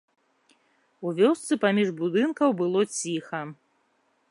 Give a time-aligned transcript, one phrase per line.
[1.09, 3.45] У вёсцы паміж будынкаў было ціха.